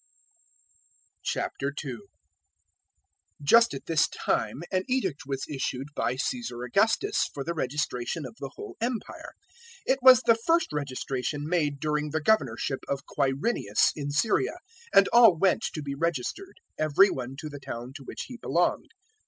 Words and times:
002:001 1.27 1.97
Just 3.43 3.75
at 3.75 3.85
this 3.85 4.07
time 4.07 4.63
an 4.71 4.83
edict 4.87 5.27
was 5.27 5.45
issued 5.47 5.89
by 5.95 6.15
Caesar 6.15 6.63
Augustus 6.63 7.29
for 7.31 7.43
the 7.43 7.53
registration 7.53 8.25
of 8.25 8.33
the 8.39 8.49
whole 8.55 8.75
Empire. 8.81 9.33
002:002 9.87 9.93
It 9.93 9.99
was 10.01 10.23
the 10.23 10.33
first 10.33 10.73
registration 10.73 11.47
made 11.47 11.79
during 11.79 12.09
the 12.09 12.19
governorship 12.19 12.79
of 12.87 13.05
Quirinius 13.05 13.91
in 13.95 14.09
Syria; 14.09 14.53
002:003 14.95 14.97
and 14.97 15.07
all 15.09 15.37
went 15.37 15.61
to 15.71 15.83
be 15.83 15.93
registered 15.93 16.59
every 16.79 17.11
one 17.11 17.35
to 17.37 17.47
the 17.47 17.59
town 17.59 17.93
to 17.93 18.03
which 18.03 18.23
he 18.23 18.37
belonged. 18.37 18.93